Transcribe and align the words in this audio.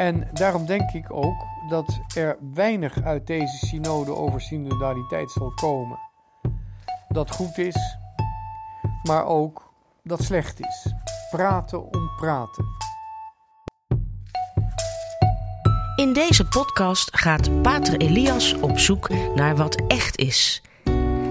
En 0.00 0.28
daarom 0.32 0.66
denk 0.66 0.90
ik 0.90 1.12
ook 1.12 1.46
dat 1.68 2.00
er 2.14 2.36
weinig 2.54 3.02
uit 3.02 3.26
deze 3.26 3.66
synode 3.66 4.16
over 4.16 4.40
synodaliteit 4.40 5.30
zal 5.30 5.52
komen. 5.54 5.98
Dat 7.08 7.30
goed 7.30 7.58
is, 7.58 7.96
maar 9.02 9.24
ook 9.24 9.72
dat 10.02 10.22
slecht 10.22 10.60
is. 10.60 10.92
Praten 11.30 11.82
om 11.84 12.10
praten. 12.16 12.64
In 15.96 16.12
deze 16.12 16.48
podcast 16.48 17.16
gaat 17.16 17.62
Pater 17.62 17.96
Elias 17.96 18.54
op 18.54 18.78
zoek 18.78 19.08
naar 19.34 19.56
wat 19.56 19.82
echt 19.86 20.16
is. 20.16 20.62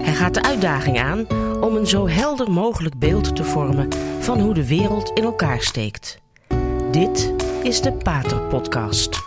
Hij 0.02 0.14
gaat 0.14 0.34
de 0.34 0.42
uitdaging 0.42 1.00
aan 1.00 1.26
om 1.60 1.76
een 1.76 1.86
zo 1.86 2.08
helder 2.08 2.50
mogelijk 2.50 2.98
beeld 2.98 3.36
te 3.36 3.44
vormen 3.44 3.88
van 4.20 4.40
hoe 4.40 4.54
de 4.54 4.66
wereld 4.66 5.10
in 5.10 5.24
elkaar 5.24 5.60
steekt. 5.60 6.20
Dit 6.90 7.34
is 7.62 7.80
de 7.80 7.92
Pater 7.92 8.40
Podcast. 8.40 9.18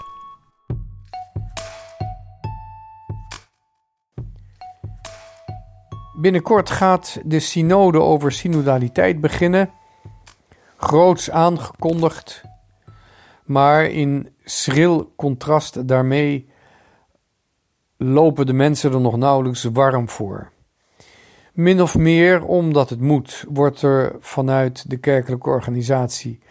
Binnenkort 6.17 6.69
gaat 6.69 7.19
de 7.25 7.39
synode 7.39 7.99
over 7.99 8.31
synodaliteit 8.31 9.21
beginnen. 9.21 9.71
Groots 10.77 11.31
aangekondigd, 11.31 12.41
maar 13.43 13.85
in 13.85 14.35
schril 14.43 15.13
contrast 15.15 15.87
daarmee 15.87 16.49
lopen 17.97 18.45
de 18.45 18.53
mensen 18.53 18.93
er 18.93 19.01
nog 19.01 19.17
nauwelijks 19.17 19.63
warm 19.63 20.09
voor. 20.09 20.51
Min 21.53 21.81
of 21.81 21.97
meer 21.97 22.45
omdat 22.45 22.89
het 22.89 23.01
moet, 23.01 23.45
wordt 23.49 23.81
er 23.81 24.15
vanuit 24.19 24.89
de 24.89 24.97
kerkelijke 24.97 25.49
organisatie 25.49 26.41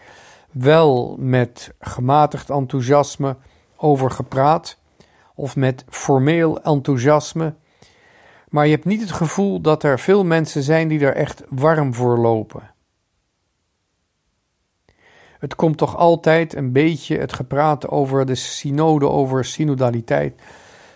wel 0.53 1.15
met 1.19 1.73
gematigd 1.79 2.49
enthousiasme 2.49 3.37
over 3.75 4.11
gepraat, 4.11 4.77
of 5.35 5.55
met 5.55 5.85
formeel 5.89 6.61
enthousiasme, 6.61 7.55
maar 8.49 8.65
je 8.65 8.71
hebt 8.71 8.85
niet 8.85 9.01
het 9.01 9.11
gevoel 9.11 9.61
dat 9.61 9.83
er 9.83 9.99
veel 9.99 10.23
mensen 10.23 10.63
zijn 10.63 10.87
die 10.87 10.99
er 10.99 11.15
echt 11.15 11.43
warm 11.49 11.93
voor 11.93 12.17
lopen. 12.17 12.73
Het 15.39 15.55
komt 15.55 15.77
toch 15.77 15.97
altijd 15.97 16.55
een 16.55 16.71
beetje 16.71 17.17
het 17.17 17.33
gepraat 17.33 17.87
over 17.87 18.25
de 18.25 18.35
synode, 18.35 19.07
over 19.09 19.45
synodaliteit. 19.45 20.41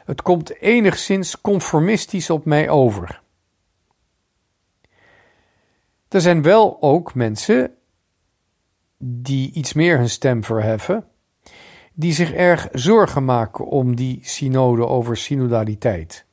Het 0.05 0.21
komt 0.21 0.61
enigszins 0.61 1.41
conformistisch 1.41 2.29
op 2.29 2.45
mij 2.45 2.69
over. 2.69 3.21
Er 6.07 6.21
zijn 6.21 6.41
wel 6.41 6.81
ook 6.81 7.15
mensen 7.15 7.76
die 8.97 9.51
iets 9.51 9.73
meer 9.73 9.97
hun 9.97 10.09
stem 10.09 10.43
verheffen, 10.43 11.03
die 11.93 12.13
zich 12.13 12.31
erg 12.31 12.67
zorgen 12.71 13.25
maken 13.25 13.67
om 13.67 13.95
die 13.95 14.19
synode 14.21 14.87
over 14.87 15.17
synodaliteit. 15.17 16.25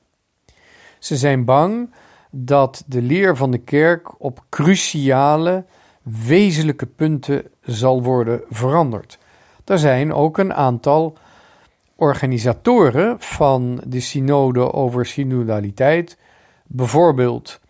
Ze 0.99 1.17
zijn 1.17 1.45
bang 1.45 1.95
dat 2.31 2.85
de 2.87 3.03
leer 3.03 3.37
van 3.37 3.51
de 3.51 3.59
kerk 3.59 4.23
op 4.23 4.45
cruciale, 4.49 5.65
wezenlijke 6.03 6.87
punten 6.87 7.45
zal 7.61 8.03
worden 8.03 8.43
veranderd. 8.49 9.19
Er 9.65 9.79
zijn 9.79 10.13
ook 10.13 10.39
een 10.39 10.55
aantal 10.55 11.17
organisatoren 11.97 13.21
van 13.21 13.83
de 13.87 14.01
synode 14.01 14.73
over 14.73 15.07
synodaliteit, 15.07 16.19
bijvoorbeeld 16.67 17.61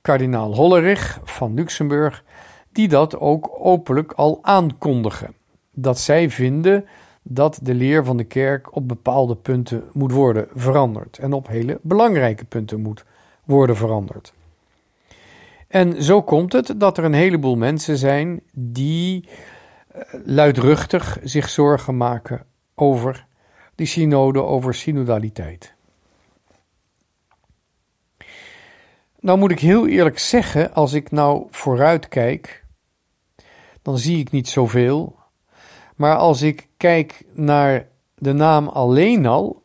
kardinaal 0.00 0.54
Hollerich 0.54 1.20
van 1.24 1.54
Luxemburg, 1.54 2.24
die 2.72 2.88
dat 2.88 3.18
ook 3.18 3.50
openlijk 3.58 4.12
al 4.12 4.38
aankondigen. 4.42 5.34
Dat 5.74 5.98
zij 5.98 6.30
vinden 6.30 6.84
dat 7.22 7.58
de 7.62 7.74
leer 7.74 8.04
van 8.04 8.16
de 8.16 8.24
kerk 8.24 8.76
op 8.76 8.88
bepaalde 8.88 9.36
punten 9.36 9.84
moet 9.92 10.12
worden 10.12 10.48
veranderd 10.54 11.18
en 11.18 11.32
op 11.32 11.46
hele 11.46 11.78
belangrijke 11.82 12.44
punten 12.44 12.80
moet 12.80 13.04
worden 13.44 13.76
veranderd. 13.76 14.32
En 15.68 16.02
zo 16.02 16.22
komt 16.22 16.52
het 16.52 16.74
dat 16.76 16.98
er 16.98 17.04
een 17.04 17.12
heleboel 17.12 17.56
mensen 17.56 17.98
zijn 17.98 18.42
die 18.52 19.28
eh, 19.88 20.02
luidruchtig 20.24 21.18
zich 21.22 21.48
zorgen 21.48 21.96
maken 21.96 22.44
over 22.74 23.26
die 23.74 23.86
synode, 23.86 24.42
over 24.42 24.74
synodaliteit. 24.74 25.74
Nou 29.20 29.38
moet 29.38 29.50
ik 29.50 29.60
heel 29.60 29.86
eerlijk 29.88 30.18
zeggen, 30.18 30.74
als 30.74 30.92
ik 30.92 31.10
nou 31.10 31.46
vooruit 31.50 32.08
kijk, 32.08 32.61
dan 33.82 33.98
zie 33.98 34.18
ik 34.18 34.30
niet 34.30 34.48
zoveel. 34.48 35.16
Maar 35.96 36.16
als 36.16 36.42
ik 36.42 36.68
kijk 36.76 37.24
naar 37.32 37.88
de 38.14 38.32
naam 38.32 38.68
alleen 38.68 39.26
al 39.26 39.62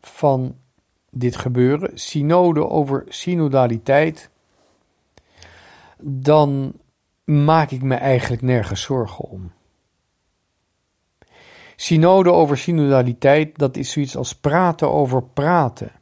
van 0.00 0.56
dit 1.10 1.36
gebeuren, 1.36 1.98
synode 1.98 2.68
over 2.68 3.04
synodaliteit, 3.08 4.30
dan 5.98 6.72
maak 7.24 7.70
ik 7.70 7.82
me 7.82 7.94
eigenlijk 7.94 8.42
nergens 8.42 8.82
zorgen 8.82 9.24
om. 9.24 9.52
Synode 11.76 12.32
over 12.32 12.58
synodaliteit, 12.58 13.58
dat 13.58 13.76
is 13.76 13.90
zoiets 13.90 14.16
als 14.16 14.34
praten 14.34 14.90
over 14.90 15.22
praten. 15.22 15.92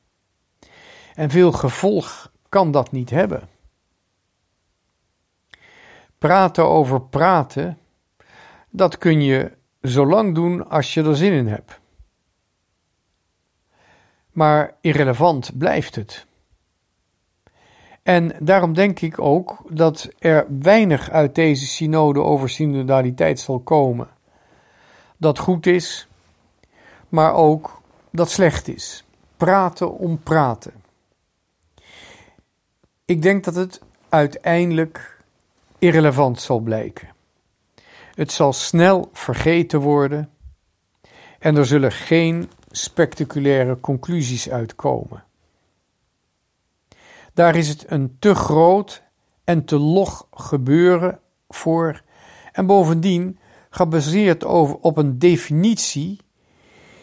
En 1.14 1.30
veel 1.30 1.52
gevolg 1.52 2.32
kan 2.48 2.70
dat 2.70 2.92
niet 2.92 3.10
hebben. 3.10 3.48
Praten 6.22 6.68
over 6.68 7.00
praten, 7.00 7.78
dat 8.70 8.98
kun 8.98 9.22
je 9.22 9.52
zo 9.82 10.06
lang 10.06 10.34
doen 10.34 10.70
als 10.70 10.94
je 10.94 11.02
er 11.02 11.16
zin 11.16 11.32
in 11.32 11.46
hebt. 11.46 11.80
Maar 14.30 14.74
irrelevant 14.80 15.58
blijft 15.58 15.94
het. 15.94 16.26
En 18.02 18.36
daarom 18.38 18.74
denk 18.74 19.00
ik 19.00 19.18
ook 19.18 19.62
dat 19.68 20.08
er 20.18 20.46
weinig 20.58 21.10
uit 21.10 21.34
deze 21.34 21.66
synode 21.66 22.20
over 22.20 22.50
synodaliteit 22.50 23.40
zal 23.40 23.60
komen. 23.60 24.08
Dat 25.16 25.38
goed 25.38 25.66
is, 25.66 26.08
maar 27.08 27.34
ook 27.34 27.80
dat 28.10 28.30
slecht 28.30 28.68
is. 28.68 29.04
Praten 29.36 29.92
om 29.92 30.22
praten. 30.22 30.72
Ik 33.04 33.22
denk 33.22 33.44
dat 33.44 33.54
het 33.54 33.80
uiteindelijk 34.08 35.11
irrelevant 35.82 36.40
zal 36.40 36.60
blijken. 36.60 37.08
Het 38.14 38.32
zal 38.32 38.52
snel 38.52 39.08
vergeten 39.12 39.80
worden 39.80 40.30
en 41.38 41.56
er 41.56 41.66
zullen 41.66 41.92
geen 41.92 42.50
spectaculaire 42.70 43.80
conclusies 43.80 44.50
uitkomen. 44.50 45.24
Daar 47.34 47.56
is 47.56 47.68
het 47.68 47.84
een 47.88 48.16
te 48.18 48.34
groot 48.34 49.02
en 49.44 49.64
te 49.64 49.78
log 49.78 50.26
gebeuren 50.30 51.20
voor 51.48 52.02
en 52.52 52.66
bovendien 52.66 53.38
gebaseerd 53.70 54.44
op 54.80 54.96
een 54.96 55.18
definitie 55.18 56.20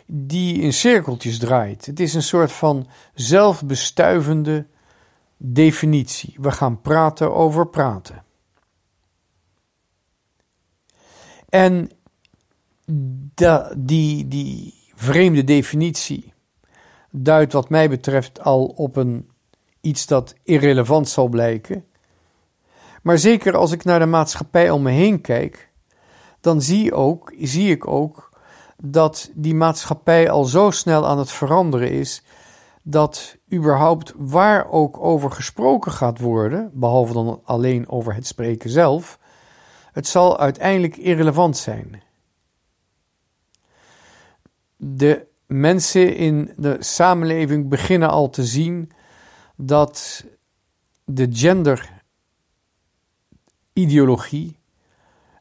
die 0.05 0.61
in 0.61 0.73
cirkeltjes 0.73 1.39
draait. 1.39 1.85
Het 1.85 1.99
is 1.99 2.13
een 2.13 2.23
soort 2.23 2.51
van 2.51 2.87
zelfbestuivende 3.13 4.65
definitie. 5.37 6.35
We 6.37 6.51
gaan 6.51 6.81
praten 6.81 7.33
over 7.35 7.67
praten. 7.67 8.23
En 11.49 11.91
die, 13.77 14.27
die 14.27 14.73
vreemde 14.95 15.43
definitie 15.43 16.33
duidt 17.11 17.53
wat 17.53 17.69
mij 17.69 17.89
betreft 17.89 18.41
al 18.41 18.65
op 18.65 18.95
een, 18.95 19.29
iets 19.81 20.05
dat 20.05 20.35
irrelevant 20.43 21.09
zal 21.09 21.27
blijken. 21.27 21.85
Maar 23.01 23.17
zeker 23.17 23.55
als 23.55 23.71
ik 23.71 23.83
naar 23.83 23.99
de 23.99 24.05
maatschappij 24.05 24.69
om 24.69 24.81
me 24.81 24.91
heen 24.91 25.21
kijk, 25.21 25.71
dan 26.41 26.61
zie, 26.61 26.93
ook, 26.93 27.33
zie 27.39 27.71
ik 27.71 27.87
ook 27.87 28.29
dat 28.83 29.29
die 29.33 29.55
maatschappij 29.55 30.29
al 30.29 30.43
zo 30.45 30.71
snel 30.71 31.07
aan 31.07 31.17
het 31.17 31.31
veranderen 31.31 31.91
is 31.91 32.23
dat 32.83 33.37
überhaupt 33.53 34.13
waar 34.17 34.71
ook 34.71 34.97
over 34.99 35.31
gesproken 35.31 35.91
gaat 35.91 36.19
worden, 36.19 36.71
behalve 36.73 37.13
dan 37.13 37.41
alleen 37.43 37.89
over 37.89 38.13
het 38.13 38.27
spreken 38.27 38.69
zelf, 38.69 39.18
het 39.99 40.07
zal 40.07 40.39
uiteindelijk 40.39 40.97
irrelevant 40.97 41.57
zijn. 41.57 42.01
De 44.75 45.27
mensen 45.45 46.15
in 46.15 46.53
de 46.57 46.77
samenleving 46.79 47.69
beginnen 47.69 48.09
al 48.09 48.29
te 48.29 48.45
zien 48.45 48.91
dat 49.55 50.25
de 51.05 51.27
genderideologie 53.73 54.57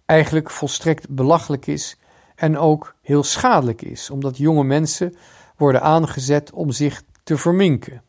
eigenlijk 0.05 0.51
volstrekt 0.51 1.09
belachelijk 1.09 1.67
is 1.67 1.97
en 2.35 2.59
ook 2.59 2.95
heel 3.03 3.23
schadelijk 3.23 3.83
is, 3.83 4.11
omdat 4.11 4.37
jonge 4.37 4.65
mensen 4.65 5.17
worden 5.57 5.83
aangezet 5.83 6.53
om 6.53 6.71
zich 6.71 7.03
te 7.23 7.37
verminken. 7.37 8.03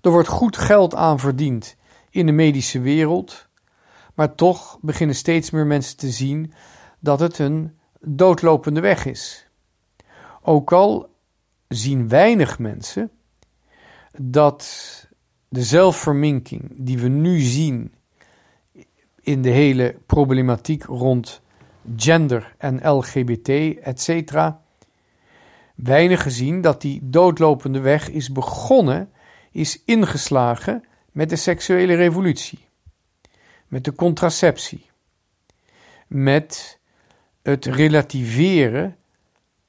Er 0.00 0.10
wordt 0.10 0.28
goed 0.28 0.56
geld 0.56 0.94
aan 0.94 1.18
verdiend 1.18 1.76
in 2.10 2.26
de 2.26 2.32
medische 2.32 2.80
wereld, 2.80 3.45
maar 4.16 4.34
toch 4.34 4.78
beginnen 4.80 5.16
steeds 5.16 5.50
meer 5.50 5.66
mensen 5.66 5.96
te 5.96 6.10
zien 6.10 6.52
dat 7.00 7.20
het 7.20 7.38
een 7.38 7.78
doodlopende 8.00 8.80
weg 8.80 9.06
is. 9.06 9.46
Ook 10.42 10.72
al 10.72 11.08
zien 11.68 12.08
weinig 12.08 12.58
mensen 12.58 13.10
dat 14.18 14.66
de 15.48 15.62
zelfverminking 15.62 16.72
die 16.76 16.98
we 16.98 17.08
nu 17.08 17.40
zien 17.40 17.94
in 19.20 19.42
de 19.42 19.50
hele 19.50 19.98
problematiek 20.06 20.84
rond 20.84 21.40
gender 21.96 22.54
en 22.58 22.90
LGBT, 22.90 23.48
etc. 23.48 24.50
Weinig 25.74 26.30
zien 26.30 26.60
dat 26.60 26.80
die 26.80 27.00
doodlopende 27.02 27.80
weg 27.80 28.10
is 28.10 28.32
begonnen, 28.32 29.10
is 29.50 29.82
ingeslagen 29.84 30.84
met 31.12 31.28
de 31.28 31.36
seksuele 31.36 31.94
revolutie, 31.94 32.65
met 33.68 33.84
de 33.84 33.94
contraceptie, 33.94 34.90
met 36.06 36.78
het 37.42 37.64
relativeren 37.64 38.96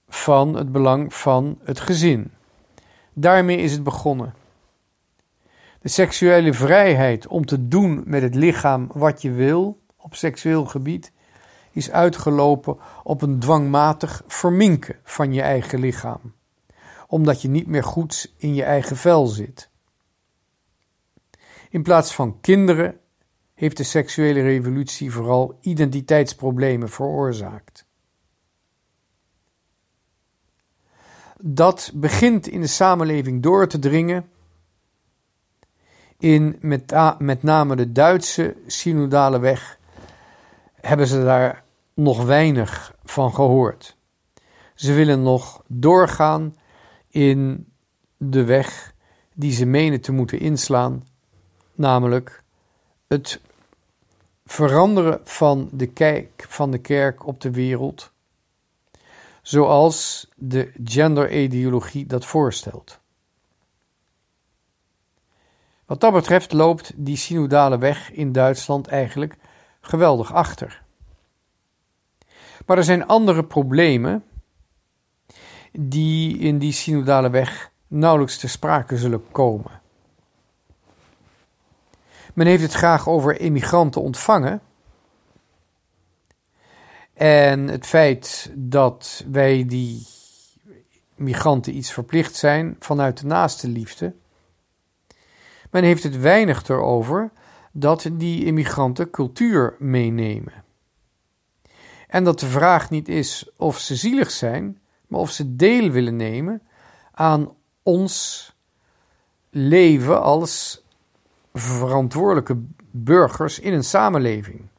van 0.07 0.55
het 0.55 0.71
belang 0.71 1.13
van 1.13 1.59
het 1.63 1.79
gezin. 1.79 2.31
Daarmee 3.13 3.57
is 3.57 3.71
het 3.71 3.83
begonnen. 3.83 4.33
De 5.81 5.89
seksuele 5.89 6.53
vrijheid 6.53 7.27
om 7.27 7.45
te 7.45 7.67
doen 7.67 8.03
met 8.05 8.21
het 8.21 8.35
lichaam 8.35 8.89
wat 8.94 9.21
je 9.21 9.31
wil 9.31 9.79
op 9.97 10.15
seksueel 10.15 10.65
gebied 10.65 11.11
is 11.71 11.91
uitgelopen 11.91 12.77
op 13.03 13.21
een 13.21 13.39
dwangmatig 13.39 14.23
verminken 14.27 14.95
van 15.03 15.33
je 15.33 15.41
eigen 15.41 15.79
lichaam, 15.79 16.33
omdat 17.07 17.41
je 17.41 17.47
niet 17.47 17.67
meer 17.67 17.83
goed 17.83 18.33
in 18.38 18.53
je 18.53 18.63
eigen 18.63 18.97
vel 18.97 19.25
zit. 19.25 19.69
In 21.69 21.83
plaats 21.83 22.13
van 22.13 22.39
kinderen 22.41 22.99
heeft 23.57 23.77
de 23.77 23.83
seksuele 23.83 24.42
revolutie 24.42 25.12
vooral 25.12 25.57
identiteitsproblemen 25.62 26.89
veroorzaakt. 26.89 27.86
Dat 31.39 31.92
begint 31.94 32.48
in 32.48 32.62
de 32.62 32.68
samenleving 32.68 33.44
door 33.44 33.68
te 33.68 33.80
dringen 33.80 34.30
in 36.18 36.57
met, 36.62 37.42
name 37.42 37.75
de 37.75 37.92
Duitse 37.92 38.56
synodale 38.68 39.39
weg 39.39 39.80
hebben 40.81 41.07
ze 41.07 41.24
daar 41.24 41.63
nog 41.94 42.24
weinig 42.24 42.95
van 43.04 43.33
gehoord. 43.33 43.98
Ze 44.75 44.94
willen 44.94 45.21
nog 45.21 45.63
doorgaan 45.68 46.56
in 47.07 47.68
de 48.18 48.44
weg 48.44 48.94
die 49.33 49.51
ze 49.51 49.65
menen 49.65 50.01
te 50.01 50.12
moeten 50.12 50.39
inslaan, 50.39 51.07
namelijk 51.75 52.45
het 53.07 53.42
veranderen 54.45 55.19
van 55.24 55.69
de 55.71 55.88
kijk 55.88 56.45
van 56.48 56.71
de 56.71 56.77
kerk 56.77 57.25
op 57.25 57.42
de 57.42 57.51
wereld, 57.51 58.12
zoals 59.42 60.27
de 60.36 60.71
genderideologie 60.83 62.06
dat 62.06 62.25
voorstelt. 62.25 63.00
Wat 65.86 66.00
dat 66.00 66.13
betreft 66.13 66.54
loopt 66.54 66.92
die 66.95 67.18
synodale 67.18 67.77
weg 67.77 68.12
in 68.12 68.31
Duitsland 68.31 68.88
eigenlijk 68.88 69.36
geweldig 69.81 70.33
achter. 70.33 70.83
Maar 72.65 72.77
er 72.77 72.83
zijn 72.83 73.07
andere 73.07 73.44
problemen 73.44 74.24
die 75.71 76.38
in 76.38 76.57
die 76.57 76.71
synodale 76.71 77.30
weg 77.30 77.71
nauwelijks 77.88 78.38
te 78.38 78.48
sprake 78.48 78.98
zullen 78.98 79.31
komen. 79.31 79.81
Men 82.37 82.47
heeft 82.47 82.61
het 82.61 82.73
graag 82.73 83.07
over 83.07 83.39
immigranten 83.39 84.01
ontvangen. 84.01 84.61
En 87.13 87.67
het 87.67 87.85
feit 87.85 88.51
dat 88.55 89.23
wij 89.31 89.65
die 89.65 90.07
migranten 91.15 91.75
iets 91.75 91.91
verplicht 91.91 92.35
zijn 92.35 92.75
vanuit 92.79 93.19
de 93.19 93.25
naaste 93.25 93.67
liefde. 93.67 94.13
Men 95.71 95.83
heeft 95.83 96.03
het 96.03 96.17
weinig 96.17 96.67
erover 96.67 97.31
dat 97.71 98.09
die 98.13 98.45
immigranten 98.45 99.09
cultuur 99.09 99.75
meenemen. 99.79 100.63
En 102.07 102.23
dat 102.23 102.39
de 102.39 102.47
vraag 102.47 102.89
niet 102.89 103.07
is 103.07 103.49
of 103.55 103.79
ze 103.79 103.95
zielig 103.95 104.31
zijn, 104.31 104.79
maar 105.07 105.19
of 105.19 105.31
ze 105.31 105.55
deel 105.55 105.89
willen 105.89 106.15
nemen 106.15 106.61
aan 107.11 107.53
ons 107.83 108.45
leven 109.49 110.21
als 110.21 110.85
verantwoordelijke 111.57 112.63
burgers 112.92 113.59
in 113.59 113.74
een 113.74 113.83
samenleving. 113.83 114.69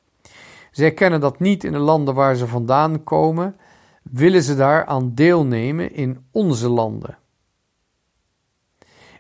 Zij 0.71 0.93
kennen 0.93 1.21
dat 1.21 1.41
niet 1.41 1.65
in 1.65 1.73
de 1.73 1.79
landen 1.79 2.15
waar 2.15 2.37
ze 2.37 2.47
vandaan 2.47 3.05
komen, 3.05 3.57
willen 4.03 4.43
ze 4.43 4.57
daar 4.57 4.87
aan 4.87 5.15
deelnemen 5.15 5.93
in 5.93 6.27
onze 6.31 6.69
landen. 6.69 7.19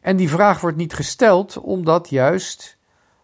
En 0.01 0.17
die 0.17 0.29
vraag 0.29 0.61
wordt 0.61 0.77
niet 0.77 0.95
gesteld 0.95 1.59
omdat 1.59 2.11
juist 2.11 2.79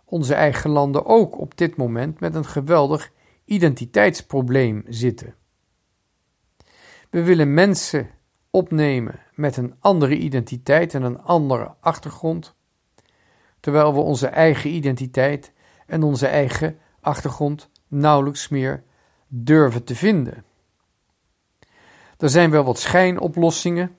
onze 0.05 0.35
eigen 0.35 0.71
landen 0.71 1.07
ook 1.07 1.39
op 1.39 1.57
dit 1.57 1.77
moment 1.77 2.21
met 2.21 2.35
een 2.35 2.47
geweldig 2.47 3.13
identiteitsprobleem 3.45 4.83
zitten. 4.89 5.35
We 7.11 7.23
willen 7.23 7.55
mensen 7.55 8.11
opnemen 8.51 9.21
met 9.35 9.57
een 9.57 9.75
andere 9.81 10.17
identiteit 10.17 10.95
en 10.95 11.03
een 11.03 11.23
andere 11.23 11.75
achtergrond, 11.81 12.55
terwijl 13.65 13.95
we 13.95 14.01
onze 14.01 14.27
eigen 14.27 14.71
identiteit 14.71 15.53
en 15.87 16.03
onze 16.03 16.27
eigen 16.27 16.79
achtergrond 17.01 17.71
nauwelijks 17.89 18.49
meer 18.49 18.83
durven 19.29 19.85
te 19.85 19.95
vinden. 19.95 20.45
Er 22.19 22.29
zijn 22.29 22.51
wel 22.51 22.65
wat 22.65 22.79
schijnoplossingen. 22.79 23.97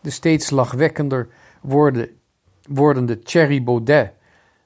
De 0.00 0.10
steeds 0.10 0.50
lachwekkender 0.50 1.28
worden, 1.60 2.20
wordende 2.68 3.18
Thierry 3.18 3.62
Baudet 3.62 4.12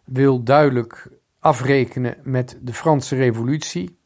wil 0.04 0.42
duidelijk 0.42 1.08
afrekenen 1.38 2.16
met 2.22 2.58
de 2.60 2.72
Franse 2.72 3.16
Revolutie, 3.16 3.98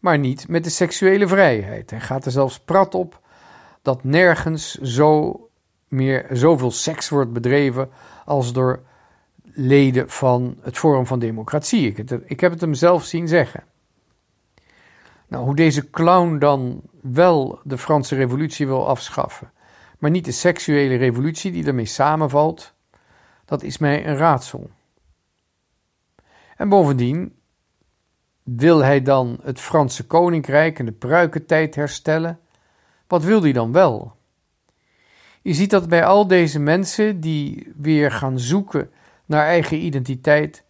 maar 0.00 0.18
niet 0.18 0.48
met 0.48 0.64
de 0.64 0.70
seksuele 0.70 1.28
vrijheid. 1.28 1.90
Hij 1.90 2.00
gaat 2.00 2.24
er 2.24 2.32
zelfs 2.32 2.60
prat 2.60 2.94
op 2.94 3.20
dat 3.82 4.04
nergens 4.04 4.74
zo 4.74 5.49
meer 5.90 6.26
zoveel 6.32 6.70
seks 6.70 7.08
wordt 7.08 7.32
bedreven 7.32 7.90
als 8.24 8.52
door 8.52 8.82
leden 9.42 10.10
van 10.10 10.56
het 10.60 10.78
Forum 10.78 11.06
van 11.06 11.18
Democratie. 11.18 11.86
Ik, 11.86 12.10
ik 12.10 12.40
heb 12.40 12.52
het 12.52 12.60
hem 12.60 12.74
zelf 12.74 13.04
zien 13.04 13.28
zeggen. 13.28 13.64
Nou, 15.28 15.44
hoe 15.44 15.56
deze 15.56 15.90
clown 15.90 16.38
dan 16.38 16.82
wel 17.00 17.60
de 17.64 17.78
Franse 17.78 18.14
Revolutie 18.14 18.66
wil 18.66 18.88
afschaffen, 18.88 19.52
maar 19.98 20.10
niet 20.10 20.24
de 20.24 20.32
seksuele 20.32 20.96
revolutie 20.96 21.52
die 21.52 21.66
ermee 21.66 21.86
samenvalt, 21.86 22.74
dat 23.44 23.62
is 23.62 23.78
mij 23.78 24.06
een 24.06 24.16
raadsel. 24.16 24.70
En 26.56 26.68
bovendien 26.68 27.34
wil 28.42 28.84
hij 28.84 29.02
dan 29.02 29.38
het 29.42 29.60
Franse 29.60 30.06
koninkrijk 30.06 30.78
en 30.78 30.84
de 30.84 30.92
pruikentijd 30.92 31.74
herstellen. 31.74 32.40
Wat 33.06 33.24
wil 33.24 33.42
hij 33.42 33.52
dan 33.52 33.72
wel? 33.72 34.16
Je 35.42 35.54
ziet 35.54 35.70
dat 35.70 35.88
bij 35.88 36.04
al 36.04 36.26
deze 36.26 36.58
mensen 36.58 37.20
die 37.20 37.72
weer 37.76 38.12
gaan 38.12 38.38
zoeken 38.38 38.90
naar 39.26 39.46
eigen 39.46 39.84
identiteit, 39.84 40.64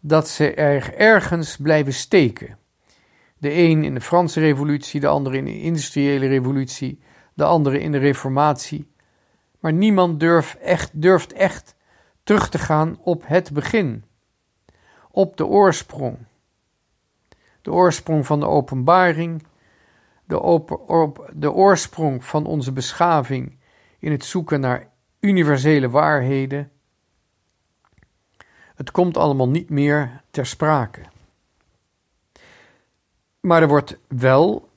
dat 0.00 0.28
ze 0.28 0.54
er 0.54 0.94
ergens 0.94 1.56
blijven 1.56 1.92
steken. 1.92 2.58
De 3.38 3.52
een 3.52 3.84
in 3.84 3.94
de 3.94 4.00
Franse 4.00 4.40
Revolutie, 4.40 5.00
de 5.00 5.06
andere 5.06 5.36
in 5.36 5.44
de 5.44 5.60
Industriële 5.60 6.26
Revolutie, 6.26 7.00
de 7.34 7.44
andere 7.44 7.80
in 7.80 7.92
de 7.92 7.98
Reformatie. 7.98 8.90
Maar 9.60 9.72
niemand 9.72 10.20
durft 10.20 10.58
echt, 10.58 10.90
durft 10.92 11.32
echt 11.32 11.74
terug 12.22 12.48
te 12.48 12.58
gaan 12.58 12.98
op 13.02 13.22
het 13.26 13.52
begin, 13.52 14.04
op 15.10 15.36
de 15.36 15.46
oorsprong. 15.46 16.18
De 17.62 17.72
oorsprong 17.72 18.26
van 18.26 18.40
de 18.40 18.46
openbaring, 18.46 19.42
de, 20.24 20.40
op, 20.40 21.30
de 21.34 21.52
oorsprong 21.52 22.24
van 22.24 22.46
onze 22.46 22.72
beschaving 22.72 23.57
in 23.98 24.10
het 24.10 24.24
zoeken 24.24 24.60
naar 24.60 24.90
universele 25.20 25.90
waarheden. 25.90 26.70
Het 28.74 28.90
komt 28.90 29.16
allemaal 29.16 29.48
niet 29.48 29.70
meer 29.70 30.22
ter 30.30 30.46
sprake. 30.46 31.00
Maar 33.40 33.62
er 33.62 33.68
wordt 33.68 33.98
wel 34.08 34.68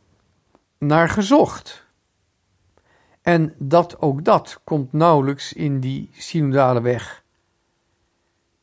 naar 0.78 1.10
gezocht. 1.10 1.86
En 3.22 3.56
dat 3.58 4.02
ook 4.02 4.24
dat 4.24 4.62
komt 4.64 4.94
nauwelijks 4.94 5.54
in 5.54 5.80
die 5.80 6.10
synodale 6.14 6.82
weg 6.82 7.24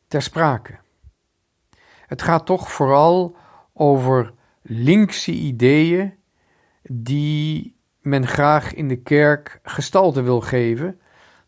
ter 0.07 0.21
sprake. 0.21 0.77
Het 2.05 2.21
gaat 2.21 2.45
toch 2.45 2.71
vooral 2.71 3.35
over 3.73 4.33
linkse 4.61 5.31
ideeën 5.31 6.13
die 6.81 7.78
men 8.01 8.27
graag 8.27 8.73
in 8.73 8.87
de 8.87 9.01
kerk 9.01 9.59
gestalte 9.63 10.21
wil 10.21 10.41
geven, 10.41 10.99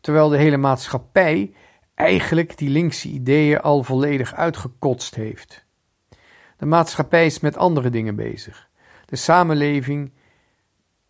terwijl 0.01 0.29
de 0.29 0.37
hele 0.37 0.57
maatschappij 0.57 1.53
eigenlijk 1.95 2.57
die 2.57 2.69
linkse 2.69 3.07
ideeën 3.07 3.61
al 3.61 3.83
volledig 3.83 4.33
uitgekotst 4.33 5.15
heeft. 5.15 5.65
De 6.57 6.65
maatschappij 6.65 7.25
is 7.25 7.39
met 7.39 7.57
andere 7.57 7.89
dingen 7.89 8.15
bezig. 8.15 8.69
De 9.05 9.15
samenleving 9.15 10.11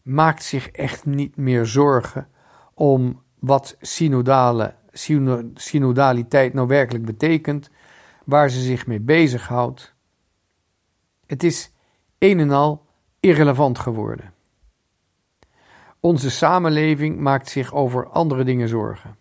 maakt 0.01 0.43
zich 0.43 0.71
echt 0.71 1.05
niet 1.05 1.37
meer 1.37 1.65
zorgen 1.65 2.27
om 2.73 3.23
wat 3.39 3.75
synodale, 3.81 4.75
synodaliteit 5.53 6.53
nou 6.53 6.67
werkelijk 6.67 7.05
betekent, 7.05 7.69
waar 8.25 8.49
ze 8.49 8.61
zich 8.61 8.87
mee 8.87 8.99
bezighoudt. 8.99 9.95
Het 11.25 11.43
is 11.43 11.71
een 12.17 12.39
en 12.39 12.51
al 12.51 12.85
irrelevant 13.19 13.79
geworden. 13.79 14.33
Onze 16.03 16.29
samenleving 16.29 17.19
maakt 17.19 17.49
zich 17.49 17.73
over 17.73 18.07
andere 18.09 18.43
dingen 18.43 18.67
zorgen. 18.67 19.17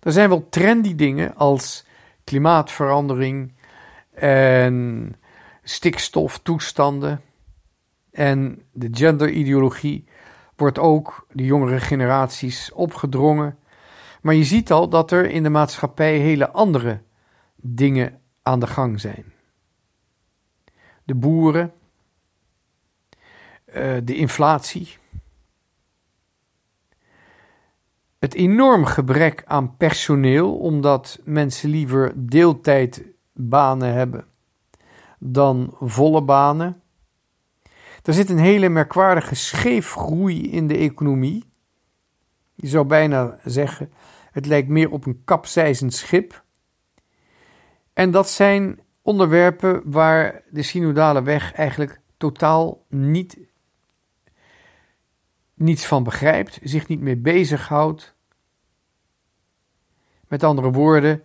Er 0.00 0.12
zijn 0.12 0.28
wel 0.28 0.48
trendy 0.48 0.94
dingen 0.94 1.36
als 1.36 1.84
klimaatverandering 2.24 3.54
en 4.14 5.16
stikstoftoestanden. 5.62 7.20
En 8.10 8.62
de 8.72 8.88
genderideologie 8.90 10.04
wordt 10.56 10.78
ook 10.78 11.26
de 11.32 11.44
jongere 11.44 11.80
generaties 11.80 12.72
opgedrongen. 12.72 13.58
Maar 14.22 14.34
je 14.34 14.44
ziet 14.44 14.72
al 14.72 14.88
dat 14.88 15.10
er 15.10 15.30
in 15.30 15.42
de 15.42 15.50
maatschappij 15.50 16.16
hele 16.16 16.50
andere 16.50 17.02
dingen 17.56 18.20
aan 18.42 18.60
de 18.60 18.66
gang 18.66 19.00
zijn. 19.00 19.24
De 21.04 21.14
boeren, 21.14 21.72
eh, 23.64 23.96
de 24.04 24.14
inflatie, 24.14 24.96
het 28.26 28.34
enorm 28.34 28.84
gebrek 28.84 29.42
aan 29.44 29.76
personeel, 29.76 30.56
omdat 30.56 31.20
mensen 31.24 31.70
liever 31.70 32.12
deeltijdbanen 32.16 33.92
hebben 33.92 34.24
dan 35.18 35.74
volle 35.80 36.22
banen. 36.22 36.82
Er 38.02 38.14
zit 38.14 38.30
een 38.30 38.38
hele 38.38 38.68
merkwaardige 38.68 39.34
scheefgroei 39.34 40.50
in 40.50 40.66
de 40.66 40.76
economie. 40.76 41.44
Je 42.54 42.66
zou 42.66 42.86
bijna 42.86 43.38
zeggen, 43.44 43.92
het 44.30 44.46
lijkt 44.46 44.68
meer 44.68 44.90
op 44.90 45.06
een 45.06 45.22
kapseizend 45.24 45.94
schip. 45.94 46.44
En 47.92 48.10
dat 48.10 48.30
zijn 48.30 48.80
onderwerpen 49.02 49.82
waar 49.84 50.42
de 50.50 50.62
synodale 50.62 51.22
weg 51.22 51.52
eigenlijk 51.52 52.00
totaal 52.16 52.84
niet, 52.88 53.38
niets 55.54 55.86
van 55.86 56.02
begrijpt, 56.02 56.58
zich 56.62 56.88
niet 56.88 57.00
mee 57.00 57.16
bezighoudt. 57.16 58.15
Met 60.28 60.42
andere 60.42 60.70
woorden, 60.70 61.22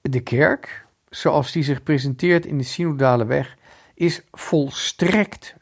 de 0.00 0.20
kerk, 0.20 0.86
zoals 1.08 1.52
die 1.52 1.62
zich 1.62 1.82
presenteert 1.82 2.46
in 2.46 2.58
de 2.58 2.64
synodale 2.64 3.26
weg, 3.26 3.56
is 3.94 4.22
volstrekt 4.30 5.54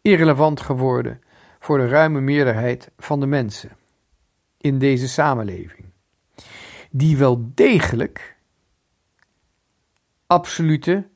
irrelevant 0.00 0.60
geworden 0.60 1.20
voor 1.58 1.78
de 1.78 1.88
ruime 1.88 2.20
meerderheid 2.20 2.90
van 2.98 3.20
de 3.20 3.26
mensen 3.26 3.70
in 4.58 4.78
deze 4.78 5.08
samenleving, 5.08 5.84
die 6.90 7.16
wel 7.16 7.50
degelijk 7.54 8.36
absolute 10.26 11.06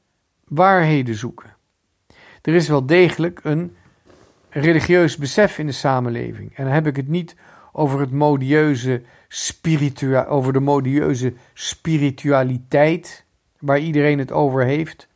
waarheden 0.45 1.15
zoeken. 1.15 1.57
Er 2.43 2.55
is 2.55 2.69
wel 2.69 2.87
degelijk 2.87 3.41
een 3.43 3.77
religieus 4.49 5.17
besef 5.17 5.59
in 5.59 5.67
de 5.67 5.73
samenleving. 5.73 6.57
En 6.57 6.65
dan 6.65 6.73
heb 6.73 6.87
ik 6.87 6.97
het 6.97 7.09
niet 7.09 7.37
over, 7.73 8.01
het 8.01 8.11
modieuze 8.11 9.03
spiritua 9.33 10.25
over 10.25 10.53
de 10.53 10.61
modieuze 10.61 11.35
spiritualiteit 11.55 13.25
waar 13.59 13.79
iedereen 13.79 14.19
het 14.19 14.33
over 14.33 14.65
heeft. 14.65 15.09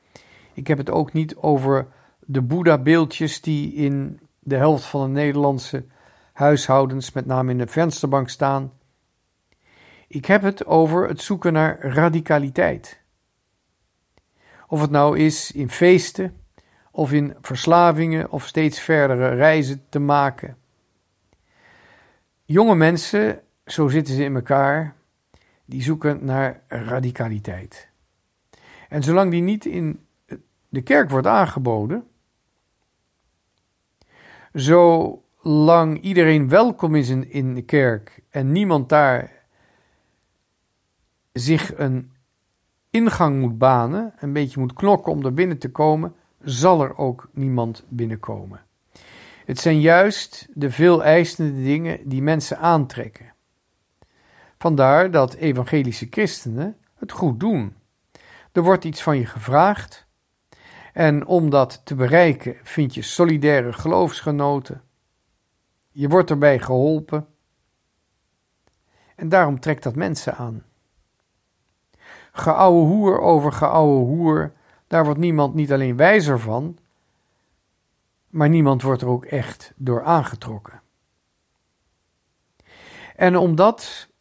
Ik 0.52 0.66
heb 0.66 0.78
het 0.78 0.90
ook 0.90 1.12
niet 1.12 1.36
over 1.36 1.86
de 2.20 2.42
Boeddha-beeldjes 2.42 3.40
die 3.40 3.72
in 3.72 4.20
de 4.38 4.56
helft 4.56 4.84
van 4.84 5.02
de 5.02 5.08
Nederlandse 5.08 5.84
huishoudens, 6.32 7.12
met 7.12 7.26
name 7.26 7.50
in 7.50 7.58
de 7.58 7.66
vensterbank, 7.66 8.28
staan. 8.28 8.72
Ik 10.08 10.24
heb 10.24 10.42
het 10.42 10.66
over 10.66 11.08
het 11.08 11.20
zoeken 11.20 11.52
naar 11.52 11.78
radicaliteit. 11.80 13.00
Of 14.68 14.80
het 14.80 14.90
nou 14.90 15.18
is 15.18 15.52
in 15.52 15.70
feesten, 15.70 16.36
of 16.90 17.12
in 17.12 17.36
verslavingen, 17.40 18.30
of 18.30 18.46
steeds 18.46 18.80
verdere 18.80 19.28
reizen 19.28 19.84
te 19.88 19.98
maken. 19.98 20.56
Jonge 22.44 22.74
mensen, 22.74 23.43
zo 23.66 23.88
zitten 23.88 24.14
ze 24.14 24.24
in 24.24 24.34
elkaar, 24.34 24.96
die 25.64 25.82
zoeken 25.82 26.24
naar 26.24 26.62
radicaliteit. 26.68 27.88
En 28.88 29.02
zolang 29.02 29.30
die 29.30 29.42
niet 29.42 29.64
in 29.64 30.06
de 30.68 30.82
kerk 30.82 31.10
wordt 31.10 31.26
aangeboden, 31.26 32.06
zolang 34.52 36.00
iedereen 36.00 36.48
welkom 36.48 36.94
is 36.94 37.08
in, 37.08 37.30
in 37.30 37.54
de 37.54 37.62
kerk 37.62 38.22
en 38.30 38.52
niemand 38.52 38.88
daar 38.88 39.30
zich 41.32 41.78
een 41.78 42.12
ingang 42.90 43.40
moet 43.40 43.58
banen, 43.58 44.12
een 44.16 44.32
beetje 44.32 44.60
moet 44.60 44.72
knokken 44.72 45.12
om 45.12 45.24
er 45.24 45.34
binnen 45.34 45.58
te 45.58 45.70
komen, 45.70 46.14
zal 46.40 46.82
er 46.82 46.98
ook 46.98 47.28
niemand 47.32 47.84
binnenkomen. 47.88 48.60
Het 49.44 49.58
zijn 49.58 49.80
juist 49.80 50.48
de 50.54 50.70
veel 50.70 51.04
eisende 51.04 51.62
dingen 51.62 52.08
die 52.08 52.22
mensen 52.22 52.58
aantrekken. 52.58 53.33
Vandaar 54.64 55.10
dat 55.10 55.34
evangelische 55.34 56.06
christenen 56.10 56.76
het 56.94 57.12
goed 57.12 57.40
doen. 57.40 57.76
Er 58.52 58.62
wordt 58.62 58.84
iets 58.84 59.02
van 59.02 59.18
je 59.18 59.26
gevraagd. 59.26 60.06
En 60.92 61.26
om 61.26 61.50
dat 61.50 61.80
te 61.84 61.94
bereiken 61.94 62.56
vind 62.62 62.94
je 62.94 63.02
solidaire 63.02 63.72
geloofsgenoten. 63.72 64.82
Je 65.90 66.08
wordt 66.08 66.30
erbij 66.30 66.58
geholpen. 66.58 67.26
En 69.16 69.28
daarom 69.28 69.60
trekt 69.60 69.82
dat 69.82 69.94
mensen 69.94 70.36
aan. 70.36 70.64
Geouwe 72.32 72.86
hoer 72.86 73.20
over 73.20 73.52
geouwe 73.52 74.04
hoer, 74.04 74.52
daar 74.86 75.04
wordt 75.04 75.20
niemand 75.20 75.54
niet 75.54 75.72
alleen 75.72 75.96
wijzer 75.96 76.40
van, 76.40 76.78
maar 78.28 78.48
niemand 78.48 78.82
wordt 78.82 79.02
er 79.02 79.08
ook 79.08 79.24
echt 79.24 79.72
door 79.76 80.04
aangetrokken. 80.04 80.82
En 83.16 83.36
omdat 83.36 84.12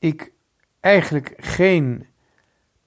ik 0.00 0.32
eigenlijk 0.80 1.34
geen 1.36 2.06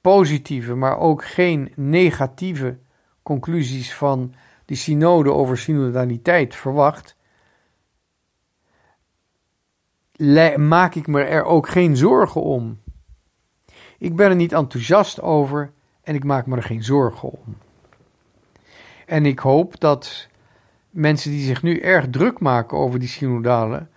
positieve, 0.02 0.76
maar 0.76 0.98
ook 0.98 1.26
geen 1.26 1.72
negatieve 1.76 2.78
conclusies 3.24 3.94
van 3.94 4.34
die 4.66 4.78
synode 4.78 5.32
over 5.32 5.58
synodaliteit 5.58 6.56
verwacht, 6.56 7.16
maak 10.58 10.96
ik 10.96 11.08
me 11.08 11.22
er 11.22 11.44
ook 11.44 11.70
geen 11.70 11.98
zorgen 11.98 12.42
om. 12.42 12.82
Ik 13.98 14.16
ben 14.16 14.30
er 14.30 14.36
niet 14.36 14.54
enthousiast 14.54 15.22
over 15.22 15.72
en 16.02 16.16
ik 16.16 16.24
maak 16.24 16.46
me 16.46 16.56
er 16.56 16.64
geen 16.64 16.84
zorgen 16.84 17.30
om. 17.30 17.58
En 19.06 19.26
ik 19.26 19.40
hoop 19.40 19.80
dat 19.80 20.28
mensen 20.90 21.32
die 21.32 21.46
zich 21.46 21.64
nu 21.64 21.80
erg 21.80 22.10
druk 22.10 22.40
maken 22.40 22.78
over 22.78 23.00
die 23.00 23.08
synodale, 23.08 23.88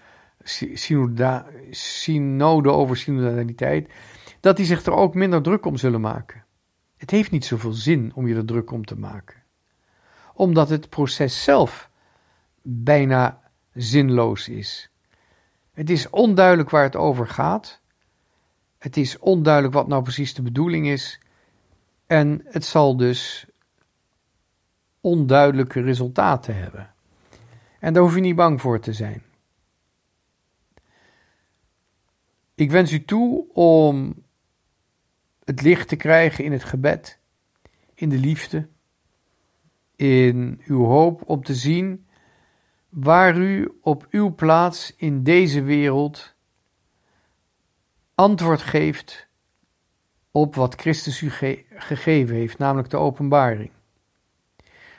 synoda, 0.75 1.47
synode 1.71 2.71
over 2.71 2.97
synodaliteit, 2.97 3.93
dat 4.41 4.57
die 4.57 4.67
zich 4.67 4.85
er 4.85 4.93
ook 4.93 5.15
minder 5.15 5.43
druk 5.43 5.67
om 5.67 5.77
zullen 5.77 6.01
maken. 6.01 6.45
Het 6.97 7.11
heeft 7.11 7.31
niet 7.31 7.45
zoveel 7.45 7.73
zin 7.73 8.13
om 8.15 8.27
je 8.27 8.35
er 8.35 8.45
druk 8.45 8.71
om 8.71 8.85
te 8.85 8.97
maken, 8.97 9.43
omdat 10.35 10.69
het 10.69 10.89
proces 10.89 11.45
zelf 11.45 11.91
bijna 12.63 13.41
zinloos 13.73 14.49
is. 14.49 14.91
Het 15.73 15.91
is 15.91 16.11
onduidelijk 16.11 16.71
waar 16.71 16.83
het 16.83 16.97
over 16.97 17.29
gaat. 17.29 17.81
Het 18.79 18.97
is 18.97 19.19
onduidelijk 19.19 19.75
wat 19.75 19.89
nou 19.89 20.03
precies 20.03 20.35
de 20.35 20.43
bedoeling 20.43 20.89
is. 20.89 21.21
En 22.07 22.41
het 22.45 22.65
zal 22.65 22.97
dus 22.97 23.47
onduidelijke 25.01 25.81
resultaten 25.81 26.57
hebben. 26.57 26.95
En 27.81 27.93
daar 27.93 28.03
hoef 28.03 28.15
je 28.15 28.21
niet 28.21 28.37
bang 28.37 28.61
voor 28.61 28.81
te 28.81 28.93
zijn. 28.93 29.23
Ik 32.57 32.71
wens 32.71 32.93
u 32.93 33.05
toe 33.05 33.53
om 33.53 34.25
het 35.45 35.63
licht 35.63 35.89
te 35.89 35.97
krijgen 35.97 36.45
in 36.45 36.53
het 36.53 36.65
gebed, 36.65 37.19
in 37.95 38.09
de 38.09 38.19
liefde, 38.19 38.69
in 39.97 40.61
uw 40.67 40.85
hoop 40.85 41.23
om 41.27 41.45
te 41.45 41.55
zien 41.55 42.07
waar 42.89 43.37
u 43.37 43.79
op 43.81 44.07
uw 44.11 44.35
plaats 44.35 44.95
in 44.97 45.23
deze 45.23 45.63
wereld 45.63 46.35
antwoord 48.15 48.63
geeft 48.63 49.29
op 50.31 50.55
wat 50.55 50.75
Christus 50.75 51.21
u 51.21 51.31
gegeven 51.77 52.37
heeft, 52.37 52.59
namelijk 52.59 52.91
de 52.91 52.97
openbaring. 52.97 53.71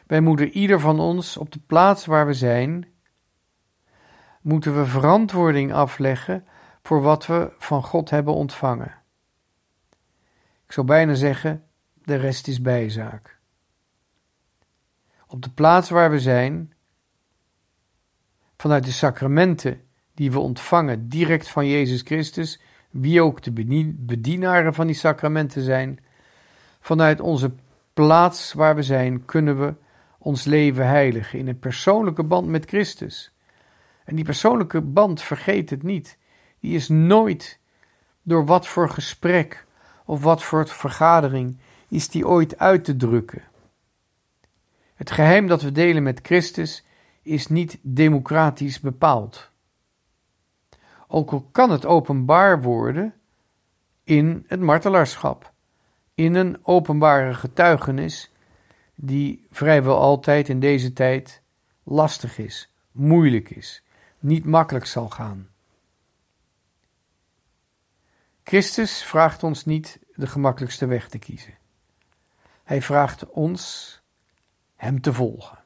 Wij 0.07 0.21
moeten 0.21 0.49
ieder 0.49 0.79
van 0.79 0.99
ons 0.99 1.37
op 1.37 1.51
de 1.51 1.59
plaats 1.67 2.05
waar 2.05 2.25
we 2.25 2.33
zijn, 2.33 2.87
moeten 4.41 4.77
we 4.77 4.85
verantwoording 4.85 5.73
afleggen 5.73 6.45
voor 6.87 7.01
wat 7.01 7.25
we 7.25 7.51
van 7.57 7.83
God 7.83 8.09
hebben 8.09 8.33
ontvangen. 8.33 8.95
Ik 10.65 10.71
zou 10.71 10.85
bijna 10.85 11.13
zeggen, 11.13 11.63
de 11.93 12.15
rest 12.15 12.47
is 12.47 12.61
bijzaak. 12.61 13.39
op 15.27 15.41
de 15.41 15.49
plaats 15.49 15.89
waar 15.89 16.11
we 16.11 16.19
zijn, 16.19 16.73
vanuit 18.57 18.85
de 18.85 18.91
sacramenten 18.91 19.81
die 20.13 20.31
we 20.31 20.39
ontvangen 20.39 21.09
direct 21.09 21.47
van 21.47 21.67
Jezus 21.67 22.01
Christus, 22.01 22.61
wie 22.89 23.21
ook 23.21 23.41
de 23.41 23.51
bedienaren 23.95 24.73
van 24.73 24.87
die 24.87 24.95
sacramenten 24.95 25.61
zijn, 25.61 25.99
vanuit 26.79 27.19
onze 27.19 27.51
plaats 27.93 28.53
waar 28.53 28.75
we 28.75 28.83
zijn, 28.83 29.25
kunnen 29.25 29.59
we 29.59 29.73
ons 30.17 30.43
leven 30.43 30.87
heiligen 30.87 31.39
in 31.39 31.47
een 31.47 31.59
persoonlijke 31.59 32.23
band 32.23 32.47
met 32.47 32.65
Christus. 32.65 33.31
En 34.03 34.15
die 34.15 34.25
persoonlijke 34.25 34.81
band, 34.81 35.21
vergeet 35.21 35.69
het 35.69 35.83
niet, 35.83 36.17
die 36.59 36.75
is 36.75 36.87
nooit 36.87 37.59
door 38.21 38.45
wat 38.45 38.67
voor 38.67 38.89
gesprek 38.89 39.65
of 40.05 40.23
wat 40.23 40.43
voor 40.43 40.67
vergadering 40.67 41.57
is 41.87 42.09
die 42.09 42.27
ooit 42.27 42.59
uit 42.59 42.83
te 42.83 42.95
drukken. 42.95 43.43
Het 44.95 45.11
geheim 45.11 45.47
dat 45.47 45.61
we 45.61 45.71
delen 45.71 46.03
met 46.03 46.19
Christus 46.23 46.85
is 47.21 47.47
niet 47.47 47.77
democratisch 47.81 48.79
bepaald. 48.79 49.51
Ook 51.07 51.31
al 51.31 51.47
kan 51.51 51.71
het 51.71 51.85
openbaar 51.85 52.61
worden 52.61 53.13
in 54.03 54.43
het 54.47 54.59
martelaarschap, 54.59 55.53
in 56.13 56.35
een 56.35 56.59
openbare 56.63 57.33
getuigenis 57.33 58.31
die 58.95 59.47
vrijwel 59.51 59.97
altijd 59.97 60.49
in 60.49 60.59
deze 60.59 60.93
tijd 60.93 61.41
lastig 61.83 62.37
is, 62.37 62.73
moeilijk 62.91 63.49
is, 63.49 63.83
niet 64.19 64.45
makkelijk 64.45 64.85
zal 64.85 65.09
gaan. 65.09 65.49
Christus 68.47 69.03
vraagt 69.03 69.43
ons 69.43 69.65
niet 69.65 69.99
de 70.15 70.27
gemakkelijkste 70.27 70.85
weg 70.85 71.09
te 71.09 71.17
kiezen. 71.17 71.53
Hij 72.63 72.81
vraagt 72.81 73.29
ons 73.29 74.01
Hem 74.75 75.01
te 75.01 75.13
volgen. 75.13 75.63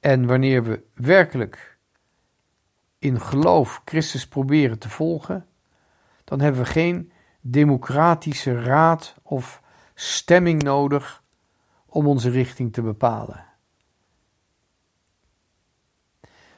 En 0.00 0.26
wanneer 0.26 0.64
we 0.64 0.84
werkelijk 0.94 1.78
in 2.98 3.20
geloof 3.20 3.82
Christus 3.84 4.28
proberen 4.28 4.78
te 4.78 4.88
volgen, 4.88 5.46
dan 6.24 6.40
hebben 6.40 6.60
we 6.60 6.66
geen 6.66 7.12
democratische 7.40 8.62
raad 8.62 9.14
of 9.22 9.62
stemming 9.94 10.62
nodig 10.62 11.22
om 11.86 12.06
onze 12.06 12.30
richting 12.30 12.72
te 12.72 12.82
bepalen. 12.82 13.44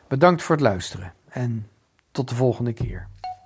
Bedankt 0.07 0.43
voor 0.43 0.55
het 0.57 0.65
luisteren 0.65 1.15
en 1.29 1.71
tot 2.11 2.29
de 2.29 2.35
volgende 2.35 2.73
keer. 2.73 3.09